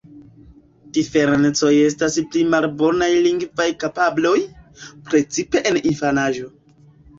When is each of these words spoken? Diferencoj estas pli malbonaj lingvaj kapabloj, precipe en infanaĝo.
Diferencoj 0.97 1.73
estas 1.89 2.17
pli 2.31 2.41
malbonaj 2.55 3.11
lingvaj 3.27 3.69
kapabloj, 3.85 4.35
precipe 5.13 5.65
en 5.73 5.81
infanaĝo. 5.95 6.53